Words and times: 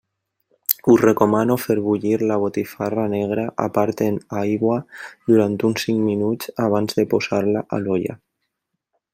Us 0.93 0.99
recomano 1.07 1.57
fer 1.65 1.81
bullir 1.87 2.23
la 2.31 2.37
botifarra 2.45 3.03
negra 3.13 3.45
a 3.65 3.67
part 3.77 4.03
en 4.07 4.17
aigua 4.41 4.81
durant 5.33 5.61
uns 5.71 5.87
cinc 5.89 6.03
minuts 6.09 6.53
abans 6.69 7.01
de 7.03 7.09
posar-la 7.13 7.67
a 7.79 7.85
l'olla. 7.87 8.21